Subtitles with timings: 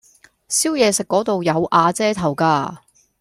[0.49, 2.77] 燒嘢食嗰度有瓦遮頭㗎